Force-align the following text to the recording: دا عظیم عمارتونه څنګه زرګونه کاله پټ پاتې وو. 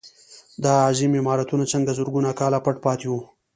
دا 0.63 0.73
عظیم 0.89 1.11
عمارتونه 1.21 1.63
څنګه 1.73 1.95
زرګونه 1.97 2.29
کاله 2.39 2.59
پټ 2.65 2.75
پاتې 2.85 3.07
وو. 3.09 3.19